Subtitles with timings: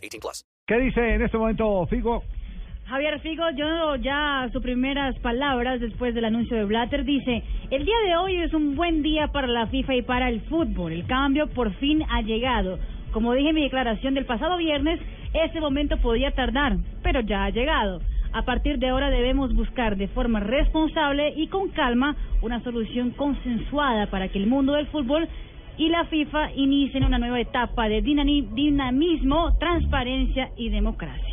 [0.00, 0.44] 18 plus.
[0.66, 2.22] ¿Qué dice en este momento Figo?
[2.86, 7.96] Javier Figo, yo ya sus primeras palabras después del anuncio de Blatter dice, el día
[8.04, 10.92] de hoy es un buen día para la FIFA y para el fútbol.
[10.92, 12.80] El cambio por fin ha llegado.
[13.12, 14.98] Como dije en mi declaración del pasado viernes,
[15.34, 18.00] ese momento podía tardar, pero ya ha llegado.
[18.32, 24.06] A partir de ahora debemos buscar de forma responsable y con calma una solución consensuada
[24.06, 25.28] para que el mundo del fútbol
[25.76, 31.29] y la FIFA inicien una nueva etapa de dinamismo, transparencia y democracia.